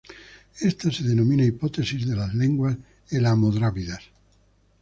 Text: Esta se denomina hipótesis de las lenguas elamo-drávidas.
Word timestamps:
Esta 0.61 0.91
se 0.91 1.03
denomina 1.03 1.45
hipótesis 1.45 2.07
de 2.07 2.15
las 2.15 2.33
lenguas 2.33 2.75
elamo-drávidas. 3.11 4.01